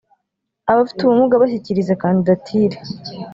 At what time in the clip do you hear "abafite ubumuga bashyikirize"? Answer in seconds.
0.71-1.93